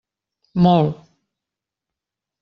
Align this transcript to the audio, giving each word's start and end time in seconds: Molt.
Molt. 0.67 0.95